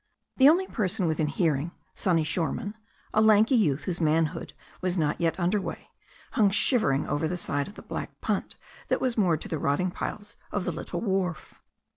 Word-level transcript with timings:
The 0.37 0.49
only 0.49 0.65
person 0.65 1.05
within 1.05 1.27
hearing, 1.27 1.73
Sonny 1.93 2.23
Shoreman, 2.23 2.73
a 3.13 3.21
lanky 3.21 3.53
youth 3.53 3.83
whose 3.83 4.01
manhood 4.01 4.53
was 4.81 4.97
not 4.97 5.21
yet 5.21 5.39
under 5.39 5.61
way, 5.61 5.89
hung 6.31 6.49
shiver 6.49 6.91
ing 6.91 7.05
over 7.07 7.27
the 7.27 7.37
side 7.37 7.67
of 7.67 7.75
the 7.75 7.83
black 7.83 8.19
punt 8.19 8.55
that 8.87 8.99
was 8.99 9.15
moored 9.15 9.41
to 9.41 9.47
the 9.47 9.59
rotting 9.59 9.91
piles 9.91 10.37
of 10.51 10.65
the 10.65 10.71
little 10.71 11.01
wharf. 11.01 11.53